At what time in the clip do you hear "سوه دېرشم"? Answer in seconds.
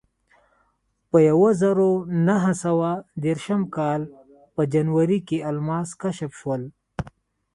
2.63-3.61